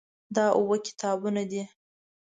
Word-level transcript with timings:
دا 0.35 0.45
اووه 0.57 0.77
کتابونه 0.85 1.43
دي. 1.51 1.63